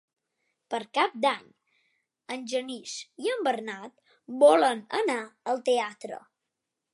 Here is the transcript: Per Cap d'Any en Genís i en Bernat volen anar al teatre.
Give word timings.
Per 0.73 0.77
Cap 0.97 1.17
d'Any 1.25 1.43
en 2.35 2.47
Genís 2.53 2.95
i 3.27 3.31
en 3.35 3.45
Bernat 3.49 4.17
volen 4.45 4.83
anar 5.03 5.19
al 5.55 5.63
teatre. 5.71 6.21